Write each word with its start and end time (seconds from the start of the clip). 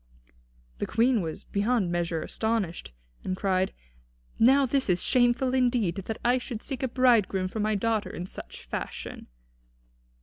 The 0.79 0.87
Queen 0.87 1.21
was 1.21 1.43
beyond 1.43 1.91
measure 1.91 2.23
astonished, 2.23 2.91
and 3.23 3.37
cried: 3.37 3.71
"Now 4.39 4.65
this 4.65 4.89
is 4.89 5.03
shameful 5.03 5.53
indeed, 5.53 5.97
that 6.05 6.17
I 6.25 6.39
should 6.39 6.63
seek 6.63 6.81
a 6.81 6.87
bridegroom 6.87 7.47
for 7.47 7.59
my 7.59 7.75
daughter 7.75 8.09
in 8.09 8.25
such 8.25 8.63
fashion." 8.65 9.27